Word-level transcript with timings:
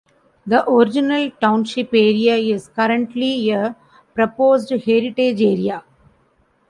The 0.47 0.67
original 0.67 1.29
township 1.39 1.93
area 1.93 2.35
is 2.35 2.69
currently 2.69 3.51
a 3.51 3.75
proposed 4.15 4.71
heritage 4.71 5.39
area. 5.39 5.83